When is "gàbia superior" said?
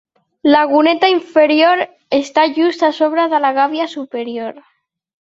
3.63-4.63